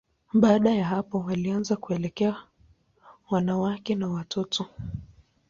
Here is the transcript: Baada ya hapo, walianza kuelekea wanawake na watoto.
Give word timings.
Baada 0.33 0.69
ya 0.75 0.85
hapo, 0.85 1.19
walianza 1.19 1.75
kuelekea 1.75 2.43
wanawake 3.29 3.95
na 3.95 4.07
watoto. 4.07 4.65